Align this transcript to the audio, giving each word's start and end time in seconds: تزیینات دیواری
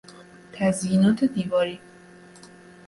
تزیینات 0.53 1.23
دیواری 1.23 1.79